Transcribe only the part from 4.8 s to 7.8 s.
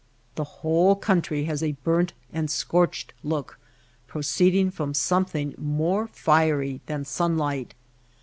something more fiery than sunlight.